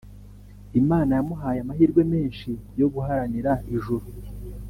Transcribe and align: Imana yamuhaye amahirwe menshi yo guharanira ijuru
Imana 0.81 1.11
yamuhaye 1.17 1.59
amahirwe 1.61 2.01
menshi 2.11 2.49
yo 2.79 2.87
guharanira 2.93 3.51
ijuru 3.75 4.05